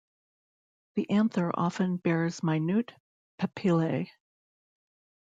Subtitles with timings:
[0.95, 2.91] The anther often bears minute
[3.37, 4.09] papillae.